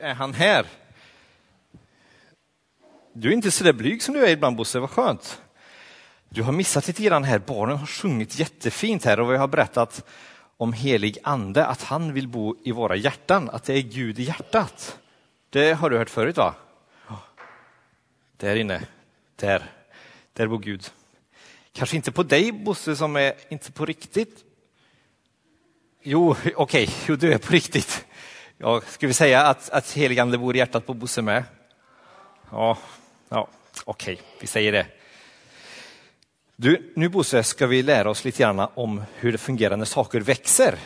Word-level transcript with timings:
är 0.00 0.14
han 0.14 0.34
här. 0.34 0.66
Du 3.12 3.28
är 3.28 3.32
inte 3.32 3.50
så 3.50 3.64
där 3.64 3.72
blyg 3.72 4.02
som 4.02 4.14
du 4.14 4.26
är 4.26 4.30
ibland 4.30 4.56
Bosse, 4.56 4.78
vad 4.78 4.90
skönt. 4.90 5.42
Du 6.28 6.42
har 6.42 6.52
missat 6.52 6.86
lite 6.86 7.02
grann 7.02 7.24
här, 7.24 7.38
barnen 7.38 7.76
har 7.76 7.86
sjungit 7.86 8.38
jättefint 8.38 9.04
här 9.04 9.20
och 9.20 9.32
vi 9.32 9.36
har 9.36 9.48
berättat 9.48 10.04
om 10.56 10.72
helig 10.72 11.18
ande, 11.22 11.66
att 11.66 11.82
han 11.82 12.12
vill 12.12 12.28
bo 12.28 12.56
i 12.64 12.72
våra 12.72 12.96
hjärtan, 12.96 13.50
att 13.50 13.64
det 13.64 13.74
är 13.74 13.82
Gud 13.82 14.18
i 14.18 14.22
hjärtat. 14.22 14.98
Det 15.50 15.72
har 15.72 15.90
du 15.90 15.98
hört 15.98 16.10
förut 16.10 16.36
va? 16.36 16.54
Där 18.36 18.56
inne, 18.56 18.82
där, 19.36 19.70
där 20.32 20.46
bor 20.46 20.58
Gud. 20.58 20.90
Kanske 21.72 21.96
inte 21.96 22.12
på 22.12 22.22
dig 22.22 22.52
Bosse 22.52 22.96
som 22.96 23.16
är 23.16 23.34
inte 23.48 23.72
på 23.72 23.86
riktigt. 23.86 24.44
Jo, 26.02 26.30
okej, 26.30 26.54
okay. 26.56 26.88
jo 27.06 27.16
du 27.16 27.32
är 27.32 27.38
på 27.38 27.52
riktigt. 27.52 28.06
Ja, 28.62 28.80
ska 28.80 29.06
vi 29.06 29.14
säga 29.14 29.42
att, 29.42 29.70
att 29.70 29.92
heligande 29.92 30.38
bor 30.38 30.56
i 30.56 30.58
hjärtat 30.58 30.86
på 30.86 30.94
Bosse 30.94 31.22
med? 31.22 31.44
Ja, 32.50 32.78
ja 33.28 33.48
okej, 33.84 34.14
okay. 34.14 34.26
vi 34.40 34.46
säger 34.46 34.72
det. 34.72 34.86
Du, 36.56 36.92
nu 36.96 37.08
Bosse 37.08 37.42
ska 37.42 37.66
vi 37.66 37.82
lära 37.82 38.10
oss 38.10 38.24
lite 38.24 38.42
grann 38.42 38.68
om 38.74 39.02
hur 39.14 39.32
det 39.32 39.38
fungerar 39.38 39.76
när 39.76 39.84
saker 39.84 40.20
växer. 40.20 40.78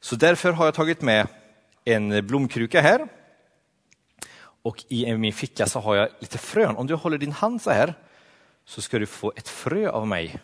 Så 0.00 0.16
därför 0.16 0.52
har 0.52 0.64
jag 0.64 0.74
tagit 0.74 1.02
med 1.02 1.26
en 1.84 2.26
blomkruka 2.26 2.80
här. 2.80 3.08
Och 4.62 4.84
i 4.88 5.16
min 5.16 5.32
ficka 5.32 5.66
så 5.66 5.80
har 5.80 5.96
jag 5.96 6.08
lite 6.18 6.38
frön. 6.38 6.76
Om 6.76 6.86
du 6.86 6.94
håller 6.94 7.18
din 7.18 7.32
hand 7.32 7.62
så 7.62 7.70
här 7.70 7.94
så 8.64 8.82
ska 8.82 8.98
du 8.98 9.06
få 9.06 9.32
ett 9.36 9.48
frö 9.48 9.90
av 9.90 10.06
mig. 10.06 10.38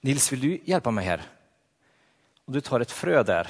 Nils, 0.00 0.32
vill 0.32 0.40
du 0.40 0.60
hjälpa 0.64 0.90
mig 0.90 1.04
här? 1.04 1.22
Om 2.44 2.54
du 2.54 2.60
tar 2.60 2.80
ett 2.80 2.92
frö 2.92 3.22
där 3.22 3.48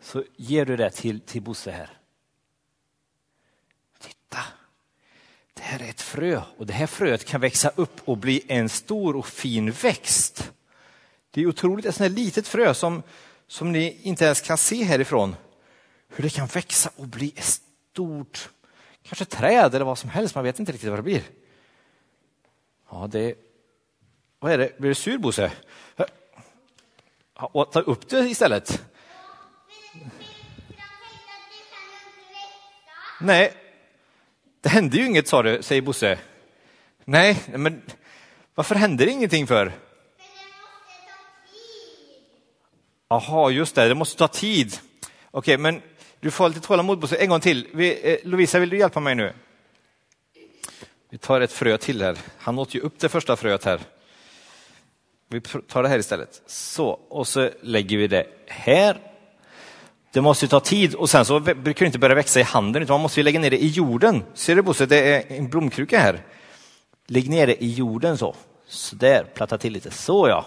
så 0.00 0.24
ger 0.36 0.64
du 0.64 0.76
det 0.76 0.90
till, 0.90 1.20
till 1.20 1.42
Bosse 1.42 1.70
här. 1.70 1.90
Titta, 3.98 4.38
det 5.54 5.62
här 5.62 5.80
är 5.80 5.90
ett 5.90 6.00
frö 6.00 6.42
och 6.56 6.66
det 6.66 6.72
här 6.72 6.86
fröet 6.86 7.24
kan 7.24 7.40
växa 7.40 7.72
upp 7.76 8.00
och 8.04 8.16
bli 8.16 8.42
en 8.48 8.68
stor 8.68 9.16
och 9.16 9.26
fin 9.26 9.70
växt. 9.70 10.52
Det 11.30 11.40
är 11.40 11.46
otroligt, 11.46 11.86
ett 11.86 11.94
sånt 11.94 12.10
här 12.10 12.16
litet 12.16 12.48
frö 12.48 12.74
som, 12.74 13.02
som 13.46 13.72
ni 13.72 13.98
inte 14.02 14.24
ens 14.24 14.40
kan 14.40 14.58
se 14.58 14.84
härifrån. 14.84 15.36
Hur 16.08 16.24
det 16.24 16.30
kan 16.30 16.46
växa 16.46 16.90
och 16.96 17.06
bli 17.06 17.32
ett 17.36 17.60
stort, 17.92 18.50
kanske 19.02 19.24
träd 19.24 19.74
eller 19.74 19.84
vad 19.84 19.98
som 19.98 20.10
helst, 20.10 20.34
man 20.34 20.44
vet 20.44 20.58
inte 20.58 20.72
riktigt 20.72 20.90
vad 20.90 20.98
det 20.98 21.02
blir. 21.02 21.22
Ja, 22.90 23.08
det... 23.10 23.34
Vad 24.38 24.52
är 24.52 24.58
det? 24.58 24.78
Blir 24.78 24.88
du 24.88 24.94
sur, 24.94 25.18
Bosse? 25.18 25.52
Ja, 27.34 27.64
ta 27.72 27.80
upp 27.80 28.08
det 28.08 28.28
istället. 28.28 28.82
Nej, 33.22 33.52
det 34.60 34.68
hände 34.68 34.96
ju 34.96 35.06
inget 35.06 35.28
sa 35.28 35.42
du, 35.42 35.62
säger 35.62 35.82
Bosse. 35.82 36.18
Nej, 37.04 37.42
men 37.46 37.82
varför 38.54 38.74
händer 38.74 39.06
det 39.06 39.12
ingenting 39.12 39.46
för? 39.46 39.72
Jaha, 43.08 43.50
just 43.50 43.74
det, 43.74 43.88
det 43.88 43.94
måste 43.94 44.18
ta 44.18 44.28
tid. 44.28 44.78
Okej, 45.30 45.58
men 45.58 45.82
du 46.20 46.30
får 46.30 46.44
ha 46.44 46.48
lite 46.48 46.60
tålamod 46.60 46.98
Bosse. 46.98 47.16
En 47.16 47.28
gång 47.28 47.40
till. 47.40 47.68
Vi, 47.72 48.12
eh, 48.12 48.28
Lovisa, 48.28 48.58
vill 48.58 48.70
du 48.70 48.78
hjälpa 48.78 49.00
mig 49.00 49.14
nu? 49.14 49.32
Vi 51.10 51.18
tar 51.18 51.40
ett 51.40 51.52
frö 51.52 51.78
till 51.78 52.02
här. 52.02 52.18
Han 52.38 52.58
åt 52.58 52.74
ju 52.74 52.80
upp 52.80 52.98
det 52.98 53.08
första 53.08 53.36
fröet 53.36 53.64
här. 53.64 53.80
Vi 55.28 55.40
tar 55.40 55.82
det 55.82 55.88
här 55.88 55.98
istället. 55.98 56.42
Så, 56.46 56.88
och 56.88 57.28
så 57.28 57.50
lägger 57.60 57.98
vi 57.98 58.06
det 58.06 58.26
här. 58.46 59.09
Det 60.12 60.20
måste 60.20 60.48
ta 60.48 60.60
tid 60.60 60.94
och 60.94 61.10
sen 61.10 61.24
så 61.24 61.40
brukar 61.40 61.80
det 61.80 61.86
inte 61.86 61.98
börja 61.98 62.14
växa 62.14 62.40
i 62.40 62.42
handen 62.42 62.82
utan 62.82 62.94
man 62.94 63.00
måste 63.00 63.22
lägga 63.22 63.40
ner 63.40 63.50
det 63.50 63.62
i 63.62 63.66
jorden. 63.66 64.24
Ser 64.34 64.56
du 64.56 64.62
Bosse, 64.62 64.86
det 64.86 65.14
är 65.14 65.38
en 65.38 65.48
blomkruka 65.48 66.00
här. 66.00 66.22
Lägg 67.06 67.30
ner 67.30 67.46
det 67.46 67.64
i 67.64 67.72
jorden 67.72 68.18
så. 68.18 68.34
Så 68.66 68.96
där, 68.96 69.24
platta 69.34 69.58
till 69.58 69.72
lite. 69.72 69.90
Så 69.90 70.28
ja. 70.28 70.46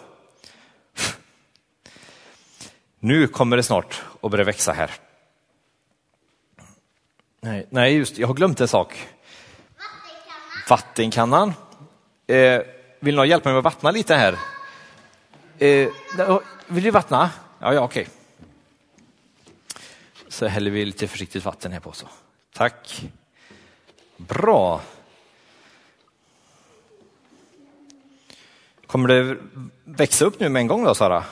Nu 3.00 3.28
kommer 3.28 3.58
det 3.58 3.64
snart 3.64 4.02
att 4.22 4.32
börja 4.32 4.44
växa 4.44 4.72
här. 4.72 4.92
Nej, 7.42 7.68
nej 7.70 7.96
just 7.96 8.18
jag 8.18 8.28
har 8.28 8.34
glömt 8.34 8.62
en 8.62 8.68
sak. 8.68 9.08
Vattenkannan. 10.70 11.54
Eh, 12.28 12.62
vill 13.00 13.16
någon 13.16 13.28
hjälpa 13.30 13.50
mig 13.50 13.58
att 13.58 13.64
vattna 13.64 13.92
lite 13.92 14.16
här? 14.16 14.38
Eh, 15.60 15.90
vill 16.68 16.84
du 16.84 16.92
vattna? 16.92 17.30
Ja, 17.60 17.74
ja, 17.74 17.82
okej. 17.82 18.02
Okay. 18.02 18.23
Så 20.34 20.48
häller 20.48 20.72
vi 20.72 20.86
lite 20.86 21.08
försiktigt 21.08 21.46
vatten 21.46 21.72
här 21.72 21.80
på 21.80 21.92
så. 21.92 22.08
Tack. 22.54 23.10
Bra. 24.18 24.82
Kommer 28.88 29.08
det 29.08 29.38
växa 29.84 30.26
upp 30.26 30.40
nu 30.40 30.50
med 30.50 30.60
en 30.60 30.68
gång 30.68 30.84
då, 30.84 30.96
Sara? 30.96 31.24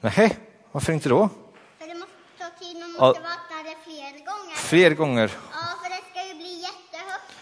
Nej. 0.00 0.12
Nej, 0.16 0.38
varför 0.72 0.92
inte 0.92 1.08
då? 1.08 1.28
För 1.78 1.86
det 1.86 1.94
måste 1.94 2.12
ta 2.38 2.50
tid, 2.58 2.76
man 2.80 2.90
måste 2.90 3.04
ja. 3.04 3.12
vattna 3.12 3.62
det 3.64 3.76
fler 3.84 4.24
gånger. 4.24 4.56
Fler 4.56 4.90
gånger? 4.90 5.30
Ja, 5.52 5.58
för 5.82 5.90
det 5.90 6.02
ska 6.10 6.28
ju 6.28 6.34
bli 6.34 6.62
jättehögt. 6.62 7.32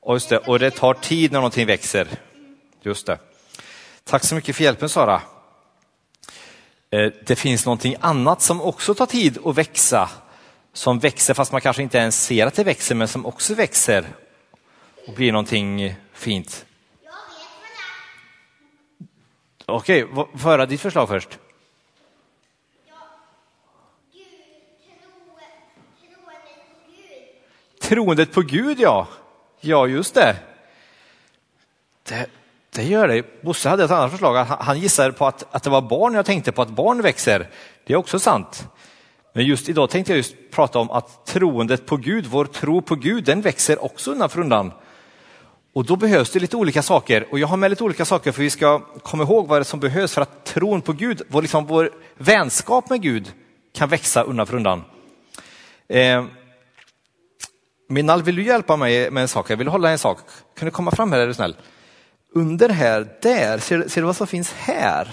Och, 0.00 0.14
just 0.14 0.28
det, 0.28 0.38
och 0.38 0.58
det 0.58 0.70
tar 0.70 0.94
tid 0.94 1.32
när 1.32 1.38
någonting 1.38 1.66
växer. 1.66 2.08
Just 2.82 3.06
det. 3.06 3.18
Tack 4.04 4.24
så 4.24 4.34
mycket 4.34 4.56
för 4.56 4.64
hjälpen 4.64 4.88
Sara. 4.88 5.22
Eh, 6.96 7.12
det 7.20 7.36
finns 7.36 7.66
någonting 7.66 7.96
annat 8.00 8.42
som 8.42 8.62
också 8.62 8.94
tar 8.94 9.06
tid 9.06 9.38
att 9.44 9.58
växa, 9.58 10.10
som 10.72 10.98
växer 10.98 11.34
fast 11.34 11.52
man 11.52 11.60
kanske 11.60 11.82
inte 11.82 11.98
ens 11.98 12.24
ser 12.24 12.46
att 12.46 12.54
det 12.54 12.64
växer, 12.64 12.94
men 12.94 13.08
som 13.08 13.26
också 13.26 13.54
växer 13.54 14.06
och 15.06 15.14
blir 15.14 15.32
någonting 15.32 15.94
fint. 16.12 16.66
Okej, 19.66 20.04
okay, 20.04 20.24
få 20.38 20.48
höra 20.48 20.66
ditt 20.66 20.80
förslag 20.80 21.08
först. 21.08 21.38
Troendet 27.80 28.32
på 28.32 28.42
Gud, 28.42 28.80
ja. 28.80 29.08
Ja, 29.60 29.86
just 29.86 30.14
det. 30.14 30.36
det. 32.08 32.26
Det 32.76 32.84
gör 32.84 33.08
det. 33.08 33.42
Bosse 33.42 33.68
hade 33.68 33.84
ett 33.84 33.90
annat 33.90 34.10
förslag. 34.10 34.44
Han 34.44 34.78
gissade 34.78 35.12
på 35.12 35.26
att, 35.26 35.54
att 35.54 35.62
det 35.62 35.70
var 35.70 35.80
barn 35.82 36.14
jag 36.14 36.26
tänkte 36.26 36.52
på, 36.52 36.62
att 36.62 36.68
barn 36.68 37.02
växer. 37.02 37.48
Det 37.86 37.92
är 37.92 37.96
också 37.96 38.18
sant. 38.18 38.68
Men 39.32 39.44
just 39.44 39.68
idag 39.68 39.90
tänkte 39.90 40.12
jag 40.12 40.16
just 40.16 40.34
prata 40.50 40.78
om 40.78 40.90
att 40.90 41.26
troendet 41.26 41.86
på 41.86 41.96
Gud, 41.96 42.26
vår 42.26 42.44
tro 42.44 42.82
på 42.82 42.94
Gud, 42.94 43.24
den 43.24 43.40
växer 43.40 43.84
också 43.84 44.12
undan 44.12 44.28
för 44.28 44.40
undan. 44.40 44.72
Och 45.72 45.84
då 45.84 45.96
behövs 45.96 46.30
det 46.30 46.40
lite 46.40 46.56
olika 46.56 46.82
saker. 46.82 47.26
Och 47.30 47.38
jag 47.38 47.46
har 47.46 47.56
med 47.56 47.70
lite 47.70 47.84
olika 47.84 48.04
saker 48.04 48.32
för 48.32 48.42
vi 48.42 48.50
ska 48.50 48.78
komma 48.78 49.22
ihåg 49.22 49.48
vad 49.48 49.58
det 49.58 49.62
är 49.62 49.64
som 49.64 49.80
behövs 49.80 50.14
för 50.14 50.22
att 50.22 50.44
tron 50.44 50.80
på 50.80 50.92
Gud, 50.92 51.22
vår, 51.28 51.42
liksom 51.42 51.66
vår 51.66 51.90
vänskap 52.16 52.90
med 52.90 53.02
Gud 53.02 53.32
kan 53.74 53.88
växa 53.88 54.22
undan 54.22 54.46
för 54.46 54.56
undan. 54.56 54.84
Eh, 55.88 56.24
Minal, 57.88 58.22
vill 58.22 58.36
du 58.36 58.42
hjälpa 58.42 58.76
mig 58.76 59.10
med 59.10 59.20
en 59.20 59.28
sak? 59.28 59.50
Jag 59.50 59.56
vill 59.56 59.68
hålla 59.68 59.90
en 59.90 59.98
sak. 59.98 60.18
Kan 60.58 60.66
du 60.66 60.70
komma 60.70 60.90
fram 60.90 61.12
här 61.12 61.18
är 61.18 61.26
du 61.26 61.34
snäll? 61.34 61.56
Under 62.32 62.68
här, 62.68 63.08
där, 63.22 63.58
ser, 63.58 63.88
ser 63.88 64.00
du 64.00 64.06
vad 64.06 64.16
som 64.16 64.26
finns 64.26 64.52
här? 64.52 65.10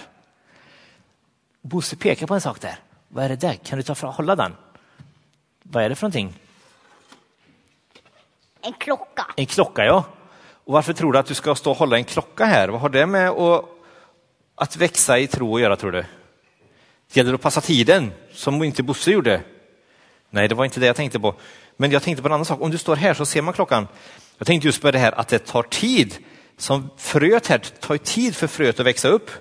Bosse 1.61 1.95
pekar 1.95 2.27
på 2.27 2.33
en 2.33 2.41
sak 2.41 2.61
där. 2.61 2.75
Vad 3.07 3.25
är 3.25 3.29
det 3.29 3.35
där? 3.35 3.53
Kan 3.53 3.77
du 3.77 3.83
ta 3.83 3.95
fram, 3.95 4.13
hålla 4.13 4.35
den? 4.35 4.55
Vad 5.63 5.83
är 5.83 5.89
det 5.89 5.95
för 5.95 6.03
någonting? 6.03 6.39
En 8.61 8.73
klocka. 8.73 9.25
En 9.35 9.45
klocka, 9.45 9.85
ja. 9.85 10.05
Och 10.65 10.73
varför 10.73 10.93
tror 10.93 11.13
du 11.13 11.19
att 11.19 11.25
du 11.25 11.33
ska 11.33 11.55
stå 11.55 11.71
och 11.71 11.77
hålla 11.77 11.97
en 11.97 12.03
klocka 12.03 12.45
här? 12.45 12.67
Vad 12.67 12.81
har 12.81 12.89
det 12.89 13.05
med 13.05 13.29
att, 14.55 14.75
växa 14.75 15.19
i 15.19 15.27
tro 15.27 15.55
att 15.55 15.61
göra, 15.61 15.75
tror 15.75 15.91
du? 15.91 16.01
Det 16.01 17.19
gäller 17.19 17.33
att 17.33 17.41
passa 17.41 17.61
tiden, 17.61 18.11
som 18.33 18.63
inte 18.63 18.83
Bosse 18.83 19.11
gjorde. 19.11 19.41
Nej, 20.29 20.47
det 20.47 20.55
var 20.55 20.65
inte 20.65 20.79
det 20.79 20.85
jag 20.85 20.95
tänkte 20.95 21.19
på. 21.19 21.35
Men 21.77 21.91
jag 21.91 22.03
tänkte 22.03 22.21
på 22.21 22.27
en 22.27 22.33
annan 22.33 22.45
sak. 22.45 22.61
Om 22.61 22.71
du 22.71 22.77
står 22.77 22.95
här 22.95 23.13
så 23.13 23.25
ser 23.25 23.41
man 23.41 23.53
klockan. 23.53 23.87
Jag 24.37 24.47
tänkte 24.47 24.67
just 24.67 24.81
på 24.81 24.91
det 24.91 24.99
här 24.99 25.19
att 25.19 25.27
det 25.27 25.39
tar 25.39 25.63
tid 25.63 26.17
som 26.63 26.89
fröet 26.97 27.47
här, 27.47 27.57
tar 27.57 27.97
tid 27.97 28.35
för 28.35 28.47
fröet 28.47 28.79
att 28.79 28.85
växa 28.85 29.07
upp. 29.07 29.31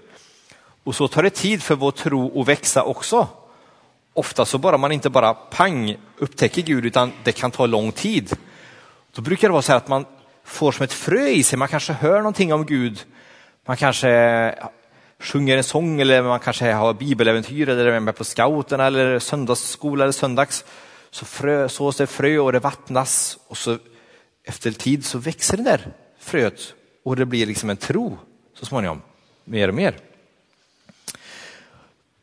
Och 0.85 0.95
så 0.95 1.09
tar 1.09 1.23
det 1.23 1.31
tid 1.31 1.63
för 1.63 1.75
vår 1.75 1.91
tro 1.91 2.41
att 2.41 2.49
växa 2.49 2.83
också. 2.83 3.29
Ofta 4.15 4.45
så 4.45 4.59
bara 4.59 4.77
man 4.77 4.93
inte 4.93 5.11
bara 5.11 5.35
pang 5.35 5.97
upptäcker 6.19 6.63
Gud 6.63 6.87
utan 6.87 7.13
det 7.25 7.33
kan 7.33 7.51
ta 7.51 7.67
lång 7.67 7.93
tid. 7.93 8.37
Då 9.15 9.23
brukar 9.23 9.49
det 9.49 9.53
vara 9.53 9.63
så 9.63 9.73
att 9.73 9.89
man 9.89 10.05
får 10.45 10.73
som 10.73 10.85
ett 10.85 10.93
frö 10.93 11.29
i 11.29 11.43
sig, 11.43 11.59
man 11.59 11.69
kanske 11.69 11.93
hör 11.93 12.19
någonting 12.19 12.53
om 12.53 12.67
Gud. 12.67 13.05
Man 13.67 13.77
kanske 13.77 14.55
sjunger 15.19 15.57
en 15.57 15.65
sång 15.65 16.01
eller 16.01 16.23
man 16.23 16.41
kanske 16.41 16.73
har 16.73 16.95
bibeläventyr 16.95 17.69
eller 17.69 17.87
är 17.87 18.01
med 18.01 18.17
på 18.17 18.25
scouterna 18.25 18.87
eller 18.87 19.19
söndagsskola 19.19 20.05
eller 20.05 20.13
söndags. 20.13 20.65
Så 21.11 21.25
frö, 21.25 21.69
sås 21.69 21.97
det 21.97 22.07
frö 22.07 22.39
och 22.39 22.53
det 22.53 22.59
vattnas 22.59 23.39
och 23.49 23.57
så 23.57 23.79
efter 24.45 24.71
tid 24.71 25.05
så 25.05 25.19
växer 25.19 25.57
det 25.57 25.63
där 25.63 25.93
fröet 26.19 26.75
och 27.03 27.17
det 27.17 27.27
blir 27.27 27.47
liksom 27.47 27.71
en 27.71 27.77
tro 27.77 28.19
så 28.55 28.67
småningom, 28.67 29.03
mer 29.45 29.69
och 29.69 29.75
mer. 29.75 29.95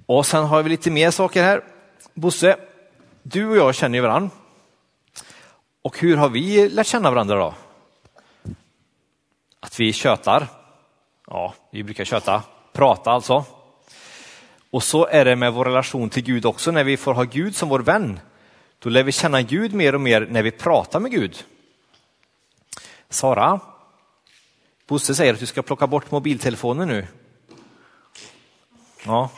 Och 0.06 0.26
sen 0.26 0.44
har 0.44 0.64
vi 0.64 0.70
lite 0.70 0.92
mer 0.92 1.12
saker 1.12 1.44
här. 1.44 1.64
Bosse, 2.14 2.58
du 3.24 3.48
och 3.48 3.58
jag 3.58 3.76
känner 3.76 3.98
ju 3.98 4.02
varandra. 4.02 4.30
Och 5.82 6.00
hur 6.00 6.18
har 6.18 6.30
vi 6.30 6.70
lärt 6.70 6.88
känna 6.88 7.12
varandra 7.12 7.36
då? 7.36 7.54
Att 9.60 9.80
vi 9.80 9.94
tjötar. 9.94 10.48
Ja, 11.28 11.54
vi 11.72 11.84
brukar 11.84 12.06
köta, 12.06 12.44
prata 12.74 13.12
alltså. 13.12 13.46
Och 14.70 14.84
så 14.84 15.08
är 15.08 15.26
det 15.26 15.36
med 15.36 15.54
vår 15.54 15.66
relation 15.66 16.10
till 16.10 16.24
Gud 16.24 16.46
också, 16.46 16.72
när 16.72 16.84
vi 16.84 16.98
får 16.98 17.14
ha 17.14 17.24
Gud 17.24 17.56
som 17.56 17.70
vår 17.70 17.80
vän. 17.80 18.20
Då 18.80 18.90
lär 18.90 19.04
vi 19.04 19.12
känna 19.12 19.42
Gud 19.42 19.74
mer 19.74 19.96
och 19.96 20.02
mer 20.02 20.28
när 20.30 20.44
vi 20.44 20.52
pratar 20.52 21.00
med 21.00 21.12
Gud. 21.12 21.44
Sara, 23.10 23.60
Bosse 24.90 25.16
säger 25.16 25.34
att 25.34 25.40
du 25.40 25.46
ska 25.46 25.62
plocka 25.62 25.88
bort 25.88 26.12
mobiltelefonen 26.12 26.88
nu. 26.88 27.08
Ja. 29.06 29.30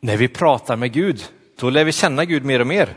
När 0.00 0.16
vi 0.16 0.28
pratar 0.28 0.76
med 0.76 0.92
Gud, 0.92 1.24
då 1.56 1.70
lär 1.70 1.84
vi 1.84 1.92
känna 1.92 2.24
Gud 2.24 2.44
mer 2.44 2.60
och 2.60 2.66
mer. 2.66 2.96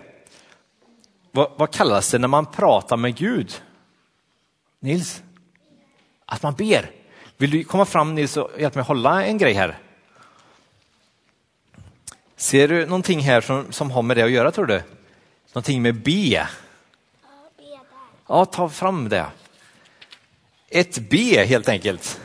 Vad, 1.31 1.51
vad 1.57 1.73
kallas 1.73 2.11
det 2.11 2.19
när 2.19 2.27
man 2.27 2.45
pratar 2.45 2.97
med 2.97 3.15
Gud? 3.15 3.61
Nils? 4.79 5.23
Att 6.25 6.43
man 6.43 6.53
ber. 6.53 6.91
Vill 7.37 7.51
du 7.51 7.63
komma 7.63 7.85
fram 7.85 8.15
Nils 8.15 8.37
och 8.37 8.51
hjälpa 8.59 8.79
mig 8.79 8.85
hålla 8.85 9.25
en 9.25 9.37
grej 9.37 9.53
här? 9.53 9.79
Ser 12.35 12.67
du 12.67 12.85
någonting 12.85 13.19
här 13.19 13.41
som, 13.41 13.71
som 13.71 13.91
har 13.91 14.01
med 14.01 14.17
det 14.17 14.23
att 14.23 14.31
göra 14.31 14.51
tror 14.51 14.65
du? 14.65 14.81
Någonting 15.53 15.81
med 15.81 15.95
B? 15.95 16.41
Ja, 18.27 18.45
ta 18.45 18.69
fram 18.69 19.09
det. 19.09 19.25
Ett 20.69 20.97
B 21.09 21.45
helt 21.45 21.69
enkelt. 21.69 22.21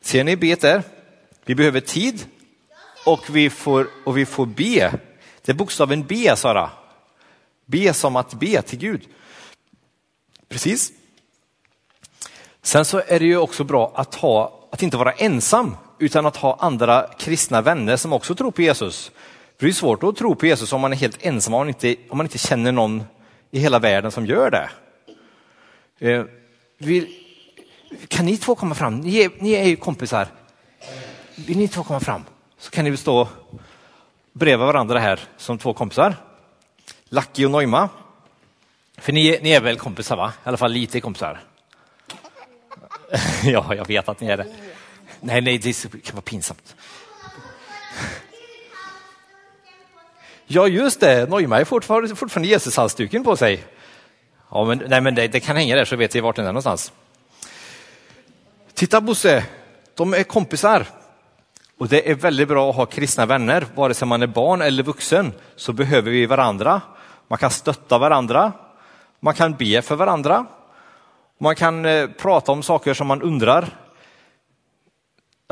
Ser 0.00 0.24
ni 0.24 0.36
B 0.36 0.56
där? 0.60 0.82
Vi 1.44 1.54
behöver 1.54 1.80
tid 1.80 2.26
och 3.06 3.36
vi 3.36 3.50
får, 3.50 3.88
och 4.04 4.18
vi 4.18 4.26
får 4.26 4.46
be. 4.46 4.98
Det 5.42 5.52
är 5.52 5.54
bokstaven 5.54 6.04
B, 6.06 6.36
Sara. 6.36 6.70
Be 7.66 7.94
som 7.94 8.16
att 8.16 8.34
be 8.34 8.62
till 8.62 8.78
Gud. 8.78 9.08
Precis. 10.48 10.92
Sen 12.62 12.84
så 12.84 13.02
är 13.06 13.18
det 13.18 13.26
ju 13.26 13.36
också 13.36 13.64
bra 13.64 13.92
att, 13.94 14.14
ha, 14.14 14.68
att 14.72 14.82
inte 14.82 14.96
vara 14.96 15.12
ensam 15.12 15.76
utan 15.98 16.26
att 16.26 16.36
ha 16.36 16.56
andra 16.60 17.10
kristna 17.18 17.62
vänner 17.62 17.96
som 17.96 18.12
också 18.12 18.34
tror 18.34 18.50
på 18.50 18.62
Jesus. 18.62 19.12
För 19.58 19.66
det 19.66 19.70
är 19.70 19.72
svårt 19.72 20.02
att 20.02 20.16
tro 20.16 20.34
på 20.34 20.46
Jesus 20.46 20.72
om 20.72 20.80
man 20.80 20.92
är 20.92 20.96
helt 20.96 21.18
ensam, 21.20 21.54
om 21.54 21.60
man 21.60 21.68
inte, 21.68 21.96
om 22.08 22.18
man 22.18 22.26
inte 22.26 22.38
känner 22.38 22.72
någon 22.72 23.02
i 23.54 23.58
hela 23.58 23.78
världen 23.78 24.10
som 24.10 24.26
gör 24.26 24.50
det. 24.50 24.70
Eh, 25.98 26.24
vill, 26.78 27.08
kan 28.08 28.26
ni 28.26 28.36
två 28.36 28.54
komma 28.54 28.74
fram? 28.74 29.00
Ni 29.00 29.16
är, 29.16 29.30
ni 29.38 29.52
är 29.52 29.64
ju 29.64 29.76
kompisar. 29.76 30.26
Vill 31.34 31.58
ni 31.58 31.68
två 31.68 31.82
komma 31.82 32.00
fram? 32.00 32.24
Så 32.58 32.70
kan 32.70 32.84
ni 32.84 32.96
stå 32.96 33.28
bredvid 34.32 34.66
varandra 34.66 34.98
här 34.98 35.20
som 35.36 35.58
två 35.58 35.72
kompisar. 35.72 36.16
Lucky 37.08 37.44
och 37.44 37.50
Noima. 37.50 37.88
För 38.96 39.12
ni, 39.12 39.38
ni 39.42 39.50
är 39.50 39.60
väl 39.60 39.78
kompisar 39.78 40.16
va? 40.16 40.32
I 40.44 40.48
alla 40.48 40.56
fall 40.56 40.72
lite 40.72 41.00
kompisar. 41.00 41.40
ja, 43.44 43.74
jag 43.74 43.86
vet 43.86 44.08
att 44.08 44.20
ni 44.20 44.26
är 44.26 44.36
det. 44.36 44.46
Nej, 45.20 45.40
nej, 45.40 45.58
det 45.58 46.02
kan 46.02 46.14
vara 46.14 46.22
pinsamt. 46.22 46.76
Ja, 50.46 50.68
just 50.68 51.00
det. 51.00 51.28
Noima 51.30 51.56
har 51.56 51.64
fortfarande, 51.64 52.16
fortfarande 52.16 52.48
Jesushalsduken 52.48 53.24
på 53.24 53.36
sig. 53.36 53.64
Ja, 54.50 54.64
men, 54.64 54.82
nej, 54.86 55.00
men 55.00 55.14
det, 55.14 55.28
det, 55.28 55.40
kan 55.40 55.56
hänga 55.56 55.76
där 55.76 55.84
så 55.84 55.96
vet 55.96 56.14
vi 56.14 56.20
vart 56.20 56.36
den 56.36 56.44
är 56.44 56.52
någonstans. 56.52 56.92
Titta 58.74 59.00
Bosse, 59.00 59.44
de 59.94 60.14
är 60.14 60.22
kompisar. 60.22 60.86
Och 61.78 61.88
det 61.88 62.10
är 62.10 62.14
väldigt 62.14 62.48
bra 62.48 62.70
att 62.70 62.76
ha 62.76 62.86
kristna 62.86 63.26
vänner, 63.26 63.66
vare 63.74 63.94
sig 63.94 64.08
man 64.08 64.22
är 64.22 64.26
barn 64.26 64.62
eller 64.62 64.82
vuxen 64.82 65.32
så 65.56 65.72
behöver 65.72 66.10
vi 66.10 66.26
varandra. 66.26 66.80
Man 67.28 67.38
kan 67.38 67.50
stötta 67.50 67.98
varandra, 67.98 68.52
man 69.20 69.34
kan 69.34 69.54
be 69.54 69.82
för 69.82 69.96
varandra, 69.96 70.46
man 71.38 71.56
kan 71.56 71.84
eh, 71.84 72.06
prata 72.06 72.52
om 72.52 72.62
saker 72.62 72.94
som 72.94 73.06
man 73.06 73.22
undrar. 73.22 73.68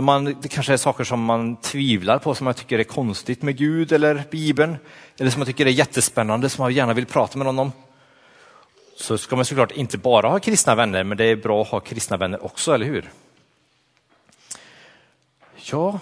Man, 0.02 0.24
det 0.24 0.48
kanske 0.48 0.72
är 0.72 0.76
saker 0.76 1.04
som 1.04 1.24
man 1.24 1.56
tvivlar 1.56 2.18
på, 2.18 2.34
som 2.34 2.44
man 2.44 2.54
tycker 2.54 2.78
är 2.78 2.84
konstigt 2.84 3.42
med 3.42 3.56
Gud 3.56 3.92
eller 3.92 4.24
Bibeln, 4.30 4.76
eller 5.18 5.30
som 5.30 5.40
man 5.40 5.46
tycker 5.46 5.66
är 5.66 5.70
jättespännande, 5.70 6.48
som 6.48 6.62
man 6.62 6.74
gärna 6.74 6.92
vill 6.92 7.06
prata 7.06 7.38
med 7.38 7.46
någon 7.46 7.58
om. 7.58 7.72
Så 8.96 9.18
ska 9.18 9.36
man 9.36 9.44
såklart 9.44 9.72
inte 9.72 9.98
bara 9.98 10.28
ha 10.28 10.38
kristna 10.38 10.74
vänner, 10.74 11.04
men 11.04 11.18
det 11.18 11.24
är 11.24 11.36
bra 11.36 11.62
att 11.62 11.68
ha 11.68 11.80
kristna 11.80 12.16
vänner 12.16 12.44
också, 12.44 12.74
eller 12.74 12.86
hur? 12.86 13.10
Ja, 15.56 15.98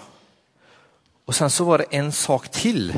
och 1.25 1.35
sen 1.35 1.49
så 1.49 1.63
var 1.63 1.77
det 1.77 1.85
en 1.89 2.11
sak 2.11 2.49
till. 2.49 2.93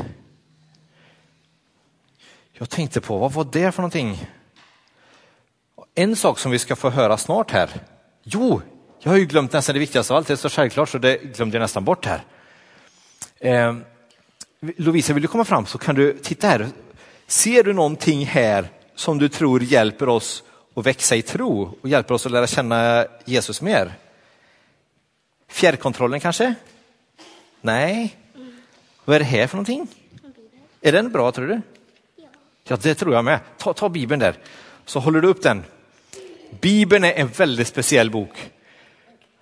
Jag 2.52 2.70
tänkte 2.70 3.00
på, 3.00 3.18
vad 3.18 3.32
var 3.32 3.48
det 3.52 3.72
för 3.72 3.82
någonting? 3.82 4.26
En 5.94 6.16
sak 6.16 6.38
som 6.38 6.50
vi 6.50 6.58
ska 6.58 6.76
få 6.76 6.90
höra 6.90 7.16
snart 7.16 7.50
här. 7.50 7.70
Jo, 8.22 8.62
jag 9.04 9.10
har 9.10 9.18
ju 9.18 9.24
glömt 9.24 9.52
nästan 9.52 9.74
det 9.74 9.78
viktigaste 9.78 10.12
av 10.12 10.16
allt, 10.16 10.26
det 10.26 10.34
är 10.34 10.36
så 10.36 10.48
självklart 10.48 10.88
så 10.88 10.98
det 10.98 11.16
glömde 11.16 11.56
jag 11.56 11.62
nästan 11.62 11.84
bort 11.84 12.06
här. 12.06 12.24
Eh, 13.38 13.76
Lovisa, 14.76 15.12
vill 15.12 15.22
du 15.22 15.28
komma 15.28 15.44
fram 15.44 15.66
så 15.66 15.78
kan 15.78 15.94
du 15.94 16.18
titta 16.18 16.48
här. 16.48 16.68
Ser 17.26 17.62
du 17.62 17.72
någonting 17.72 18.26
här 18.26 18.68
som 18.94 19.18
du 19.18 19.28
tror 19.28 19.62
hjälper 19.62 20.08
oss 20.08 20.42
att 20.74 20.86
växa 20.86 21.16
i 21.16 21.22
tro 21.22 21.78
och 21.80 21.88
hjälper 21.88 22.14
oss 22.14 22.26
att 22.26 22.32
lära 22.32 22.46
känna 22.46 23.06
Jesus 23.24 23.62
mer? 23.62 23.92
Fjärrkontrollen 25.48 26.20
kanske? 26.20 26.54
Nej. 27.60 28.16
Vad 29.04 29.16
är 29.16 29.20
det 29.20 29.26
här 29.26 29.46
för 29.46 29.56
någonting? 29.56 29.88
Är 30.80 30.92
den 30.92 31.12
bra 31.12 31.32
tror 31.32 31.46
du? 31.46 31.60
Ja, 32.68 32.76
det 32.82 32.94
tror 32.94 33.14
jag 33.14 33.24
med. 33.24 33.40
Ta, 33.58 33.72
ta 33.72 33.88
Bibeln 33.88 34.20
där, 34.20 34.34
så 34.84 35.00
håller 35.00 35.20
du 35.20 35.28
upp 35.28 35.42
den. 35.42 35.64
Bibeln 36.60 37.04
är 37.04 37.12
en 37.12 37.28
väldigt 37.28 37.68
speciell 37.68 38.10
bok. 38.10 38.50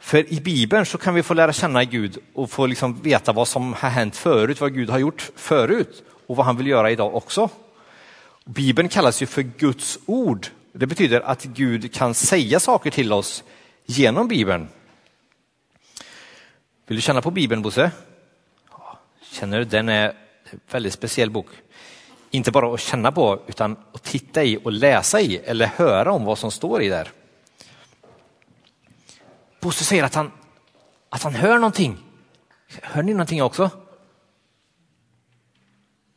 För 0.03 0.33
i 0.33 0.41
Bibeln 0.41 0.87
så 0.87 0.99
kan 0.99 1.15
vi 1.15 1.23
få 1.23 1.35
lära 1.35 1.53
känna 1.53 1.85
Gud 1.85 2.19
och 2.35 2.51
få 2.51 2.67
liksom 2.67 3.01
veta 3.03 3.33
vad 3.33 3.49
som 3.49 3.73
har 3.73 3.89
hänt 3.89 4.17
förut, 4.17 4.61
vad 4.61 4.75
Gud 4.75 4.91
har 4.91 4.99
gjort 4.99 5.31
förut 5.37 6.03
och 6.27 6.37
vad 6.37 6.47
han 6.47 6.57
vill 6.57 6.67
göra 6.67 6.91
idag 6.91 7.15
också. 7.15 7.49
Bibeln 8.45 8.89
kallas 8.89 9.23
ju 9.23 9.27
för 9.27 9.43
Guds 9.43 9.99
ord. 10.07 10.47
Det 10.73 10.87
betyder 10.87 11.21
att 11.21 11.45
Gud 11.45 11.95
kan 11.95 12.15
säga 12.15 12.61
saker 12.61 12.91
till 12.91 13.13
oss 13.13 13.45
genom 13.87 14.29
Bibeln. 14.29 14.69
Vill 16.87 16.97
du 16.97 17.03
känna 17.03 17.23
på 17.23 17.31
Bibeln, 17.31 17.63
Bosse? 17.63 17.91
Känner 19.33 19.59
du? 19.59 19.65
Den 19.65 19.89
är 19.89 20.09
en 20.51 20.61
väldigt 20.71 20.93
speciell 20.93 21.31
bok. 21.31 21.47
Inte 22.31 22.51
bara 22.51 22.75
att 22.75 22.81
känna 22.81 23.13
på, 23.13 23.41
utan 23.47 23.77
att 23.93 24.03
titta 24.03 24.45
i 24.45 24.59
och 24.65 24.73
läsa 24.73 25.21
i 25.21 25.37
eller 25.37 25.67
höra 25.67 26.13
om 26.13 26.25
vad 26.25 26.39
som 26.39 26.51
står 26.51 26.83
i 26.83 26.89
där. 26.89 27.09
Bosse 29.63 29.85
säger 29.85 30.05
att 30.05 30.15
han, 30.15 30.33
att 31.09 31.23
han 31.23 31.35
hör 31.35 31.55
någonting. 31.55 32.05
Hör 32.83 33.03
ni 33.03 33.13
någonting 33.13 33.43
också? 33.43 33.71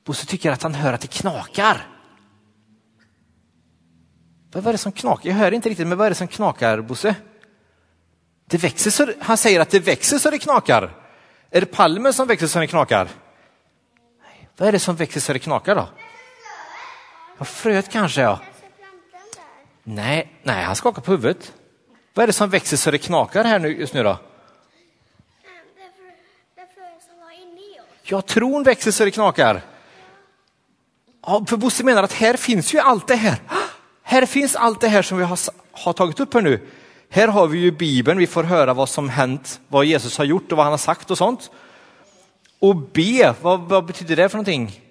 Bosse 0.06 0.25
tycker 0.25 0.52
att 0.52 0.64
han 0.64 0.74
hör 0.74 0.94
att 0.94 1.02
det 1.02 1.08
knakar. 1.08 1.88
Vad 4.52 4.68
är 4.68 4.72
det 4.72 4.78
som 4.78 4.92
knakar? 4.92 5.30
Jag 5.30 5.36
hör 5.36 5.52
inte 5.52 5.70
riktigt, 5.70 5.88
men 5.88 5.98
vad 5.98 6.06
är 6.06 6.12
det 6.12 6.16
som 6.16 6.28
knakar, 6.28 6.82
Bosse? 6.82 7.16
Det 8.46 8.58
växer 8.58 8.92
så, 8.92 9.14
han 9.20 9.38
säger 9.38 9.60
att 9.60 9.70
det 9.70 9.80
växer 9.80 10.18
så 10.18 10.30
det 10.30 10.40
knakar. 10.40 10.96
Är 11.50 11.62
det 11.62 11.66
palmen 11.66 12.14
som 12.14 12.28
växer 12.28 12.48
så 12.48 12.60
det 12.60 12.68
knakar? 12.68 13.10
Vad 14.58 14.68
är 14.68 14.72
det 14.72 14.80
som 14.80 14.96
växer 14.96 15.20
så 15.20 15.34
det 15.34 15.40
knakar 15.40 15.75
då? 15.75 15.90
Ja, 17.38 17.46
fröet 17.46 17.92
kanske 17.92 18.22
ja. 18.22 18.40
Nej, 19.84 20.40
nej, 20.44 20.64
han 20.64 20.75
skakar 20.75 21.02
på 21.02 21.12
huvudet. 21.12 21.54
Vad 22.15 22.24
är 22.24 22.27
det 22.27 22.34
som 22.34 22.50
växer 22.50 22.77
så 22.77 22.91
det 22.91 22.98
knakar 22.98 23.43
här 23.43 23.60
nu, 23.60 23.79
just 23.79 23.93
nu 23.93 24.03
då? 24.03 24.17
Ja, 28.03 28.22
tron 28.22 28.63
växer 28.63 28.91
så 28.91 29.05
det 29.05 29.12
knakar. 29.12 29.62
Ja, 31.25 31.45
för 31.48 31.57
Bosse 31.57 31.84
menar 31.84 32.03
att 32.03 32.13
här 32.13 32.38
finns 32.38 32.74
ju 32.74 32.79
allt 32.79 33.07
det 33.07 33.15
här. 33.15 33.38
Här 34.03 34.25
finns 34.25 34.55
allt 34.55 34.81
det 34.81 34.88
här 34.88 35.01
som 35.01 35.17
vi 35.17 35.24
har, 35.24 35.39
har 35.72 35.93
tagit 35.93 36.19
upp 36.19 36.34
här 36.34 36.41
nu. 36.41 36.67
Här 37.10 37.27
har 37.27 37.48
vi 37.48 37.60
ju 37.60 37.72
Bibeln, 37.72 38.19
vi 38.19 38.27
får 38.27 38.43
höra 38.43 38.74
vad 38.74 38.89
som 38.89 39.10
hänt, 39.10 39.60
vad 39.67 39.86
Jesus 39.86 40.17
har 40.17 40.25
gjort 40.25 40.51
och 40.51 40.57
vad 40.57 40.65
han 40.65 40.74
har 40.74 40.77
sagt 40.77 41.12
och 41.12 41.17
sånt. 41.17 41.51
Och 42.60 42.75
be, 42.75 43.36
vad, 43.41 43.60
vad 43.60 43.86
betyder 43.86 44.15
det 44.15 44.29
för 44.29 44.38
någonting? 44.38 44.81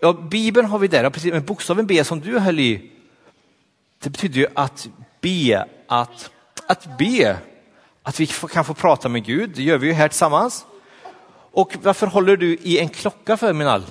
Ja, 0.00 0.12
Bibeln 0.12 0.66
har 0.66 0.78
vi 0.78 0.88
där, 0.88 1.04
ja, 1.04 1.10
precis, 1.10 1.32
men 1.32 1.44
bokstaven 1.44 1.86
B 1.86 2.04
som 2.04 2.20
du 2.20 2.38
höll 2.38 2.60
i, 2.60 2.92
det 3.98 4.10
betyder 4.10 4.40
ju 4.40 4.46
att 4.54 4.88
be, 5.20 5.68
att, 5.86 6.30
att 6.66 6.98
be, 6.98 7.38
att 8.02 8.20
vi 8.20 8.26
kan 8.26 8.64
få 8.64 8.74
prata 8.74 9.08
med 9.08 9.24
Gud, 9.24 9.50
det 9.50 9.62
gör 9.62 9.78
vi 9.78 9.86
ju 9.86 9.92
här 9.92 10.08
tillsammans. 10.08 10.66
Och 11.52 11.76
varför 11.82 12.06
håller 12.06 12.36
du 12.36 12.56
i 12.62 12.78
en 12.78 12.88
klocka 12.88 13.36
för 13.36 13.52
Minal? 13.52 13.82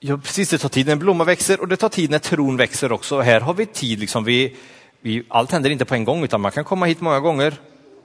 Ja, 0.00 0.16
precis, 0.16 0.50
det 0.50 0.58
tar 0.58 0.68
tid 0.68 0.86
när 0.86 0.92
en 0.92 0.98
blomma 0.98 1.24
växer 1.24 1.60
och 1.60 1.68
det 1.68 1.76
tar 1.76 1.88
tid 1.88 2.10
när 2.10 2.18
tron 2.18 2.56
växer 2.56 2.92
också. 2.92 3.20
Här 3.20 3.40
har 3.40 3.54
vi 3.54 3.66
tid, 3.66 3.98
liksom, 3.98 4.24
vi, 4.24 4.56
vi, 5.00 5.24
allt 5.28 5.52
händer 5.52 5.70
inte 5.70 5.84
på 5.84 5.94
en 5.94 6.04
gång 6.04 6.24
utan 6.24 6.40
man 6.40 6.52
kan 6.52 6.64
komma 6.64 6.86
hit 6.86 7.00
många 7.00 7.20
gånger. 7.20 7.54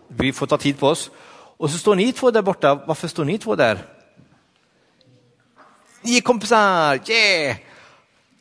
Vi 0.07 0.33
får 0.33 0.47
ta 0.47 0.57
tid 0.57 0.79
på 0.79 0.87
oss. 0.87 1.11
Och 1.57 1.69
så 1.69 1.77
står 1.77 1.95
ni 1.95 2.11
två 2.11 2.31
där 2.31 2.41
borta. 2.41 2.75
Varför 2.75 3.07
står 3.07 3.25
ni 3.25 3.37
två 3.37 3.55
där? 3.55 3.92
Ni 6.05 6.17
är 6.17 6.21
kompisar! 6.21 6.99
Yeah! 7.09 7.57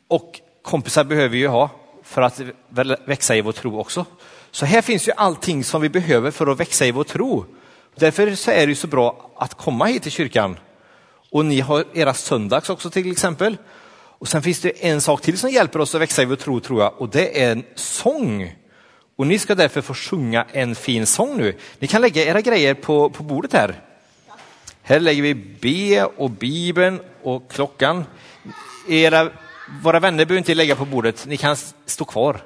Och 0.07 0.41
kompisar 0.61 1.03
behöver 1.03 1.29
vi 1.29 1.37
ju 1.37 1.47
ha 1.47 1.69
för 2.03 2.21
att 2.21 2.41
växa 3.05 3.35
i 3.35 3.41
vår 3.41 3.51
tro 3.51 3.79
också. 3.79 4.05
Så 4.51 4.65
här 4.65 4.81
finns 4.81 5.07
ju 5.07 5.11
allting 5.11 5.63
som 5.63 5.81
vi 5.81 5.89
behöver 5.89 6.31
för 6.31 6.47
att 6.47 6.59
växa 6.59 6.85
i 6.85 6.91
vår 6.91 7.03
tro. 7.03 7.45
Därför 7.95 8.35
så 8.35 8.51
är 8.51 8.67
det 8.67 8.75
så 8.75 8.87
bra 8.87 9.31
att 9.35 9.53
komma 9.53 9.85
hit 9.85 10.03
till 10.03 10.11
kyrkan. 10.11 10.59
Och 11.31 11.45
ni 11.45 11.59
har 11.59 11.85
era 11.93 12.13
söndags 12.13 12.69
också 12.69 12.89
till 12.89 13.11
exempel. 13.11 13.57
Och 13.93 14.27
sen 14.27 14.41
finns 14.41 14.59
det 14.59 14.69
en 14.69 15.01
sak 15.01 15.21
till 15.21 15.37
som 15.37 15.49
hjälper 15.49 15.79
oss 15.79 15.95
att 15.95 16.01
växa 16.01 16.21
i 16.21 16.25
vår 16.25 16.35
tro 16.35 16.59
tror 16.59 16.81
jag 16.81 17.01
och 17.01 17.09
det 17.09 17.43
är 17.43 17.51
en 17.51 17.63
sång. 17.75 18.55
Och 19.15 19.27
ni 19.27 19.39
ska 19.39 19.55
därför 19.55 19.81
få 19.81 19.93
sjunga 19.93 20.45
en 20.51 20.75
fin 20.75 21.05
sång 21.05 21.37
nu. 21.37 21.57
Ni 21.79 21.87
kan 21.87 22.01
lägga 22.01 22.23
era 22.23 22.41
grejer 22.41 22.73
på, 22.73 23.09
på 23.09 23.23
bordet 23.23 23.53
här. 23.53 23.92
Här 24.85 24.99
lägger 24.99 25.21
vi 25.21 25.33
B 25.35 26.03
och 26.03 26.29
Bibeln 26.29 26.99
och 27.23 27.51
klockan. 27.51 28.05
Era, 28.89 29.29
våra 29.83 29.99
vänner 29.99 30.25
behöver 30.25 30.37
inte 30.37 30.55
lägga 30.55 30.75
på 30.75 30.85
bordet, 30.85 31.25
ni 31.27 31.37
kan 31.37 31.55
stå 31.85 32.05
kvar 32.05 32.41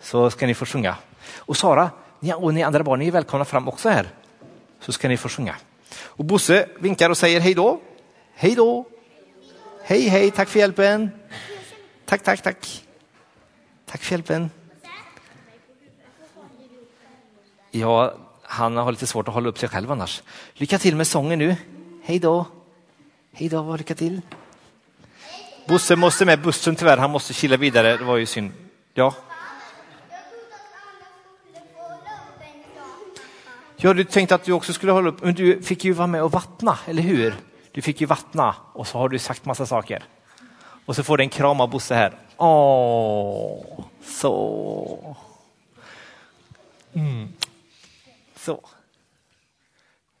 så 0.00 0.30
ska 0.30 0.46
ni 0.46 0.54
få 0.54 0.66
sjunga. 0.66 0.96
Och 1.36 1.56
Sara 1.56 1.90
och 2.36 2.54
ni 2.54 2.62
andra 2.62 2.82
barn, 2.82 2.98
ni 2.98 3.08
är 3.08 3.12
välkomna 3.12 3.44
fram 3.44 3.68
också 3.68 3.88
här 3.88 4.08
så 4.80 4.92
ska 4.92 5.08
ni 5.08 5.16
få 5.16 5.28
sjunga. 5.28 5.56
Och 6.04 6.24
Bosse 6.24 6.68
vinkar 6.78 7.10
och 7.10 7.18
säger 7.18 7.40
hej 7.40 7.54
då. 7.54 7.80
Hej 8.34 8.54
då. 8.54 8.84
Hej, 9.84 10.08
hej, 10.08 10.30
tack 10.30 10.48
för 10.48 10.58
hjälpen. 10.58 11.10
Tack, 12.04 12.22
tack, 12.22 12.42
tack. 12.42 12.84
Tack 13.86 14.02
för 14.02 14.12
hjälpen. 14.12 14.50
Ja, 17.70 18.14
han 18.42 18.76
har 18.76 18.92
lite 18.92 19.06
svårt 19.06 19.28
att 19.28 19.34
hålla 19.34 19.48
upp 19.48 19.58
sig 19.58 19.68
själv 19.68 19.92
annars. 19.92 20.22
Lycka 20.54 20.78
till 20.78 20.96
med 20.96 21.06
sången 21.06 21.38
nu. 21.38 21.56
Hej 22.04 22.18
då. 22.18 22.46
Hej 23.32 23.48
då, 23.48 23.58
och 23.58 23.78
lycka 23.78 23.94
till. 23.94 24.20
Bosse 25.68 25.96
måste 25.96 26.24
med 26.24 26.42
bussen 26.42 26.76
tyvärr, 26.76 26.96
han 26.96 27.10
måste 27.10 27.32
kila 27.34 27.56
vidare. 27.56 27.96
Det 27.96 28.04
var 28.04 28.16
ju 28.16 28.26
synd. 28.26 28.52
Ja. 28.94 29.14
Ja, 33.76 33.94
du 33.94 34.04
tänkte 34.04 34.34
att 34.34 34.44
du 34.44 34.52
också 34.52 34.72
skulle 34.72 34.92
hålla 34.92 35.08
upp, 35.08 35.22
men 35.22 35.34
du 35.34 35.62
fick 35.62 35.84
ju 35.84 35.92
vara 35.92 36.06
med 36.06 36.22
och 36.22 36.32
vattna, 36.32 36.78
eller 36.86 37.02
hur? 37.02 37.34
Du 37.72 37.82
fick 37.82 38.00
ju 38.00 38.06
vattna 38.06 38.54
och 38.72 38.86
så 38.86 38.98
har 38.98 39.08
du 39.08 39.18
sagt 39.18 39.44
massa 39.44 39.66
saker. 39.66 40.04
Och 40.86 40.96
så 40.96 41.02
får 41.02 41.16
du 41.16 41.24
en 41.24 41.30
kram 41.30 41.60
av 41.60 41.70
Bosse 41.70 41.94
här. 41.94 42.18
Åh, 42.36 43.84
så. 44.04 45.16
Mm. 46.92 47.32
Så. 48.36 48.60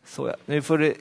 Så 0.06 0.28
ja, 0.28 0.34
nu 0.46 0.62
får 0.62 0.78
du 0.78 0.94